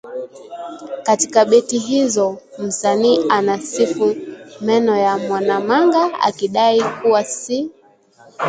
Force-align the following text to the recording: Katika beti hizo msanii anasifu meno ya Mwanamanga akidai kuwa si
Katika 1.03 1.45
beti 1.45 1.77
hizo 1.77 2.37
msanii 2.59 3.19
anasifu 3.29 4.15
meno 4.61 4.97
ya 4.97 5.17
Mwanamanga 5.17 6.19
akidai 6.21 6.81
kuwa 7.03 7.23
si 7.23 7.71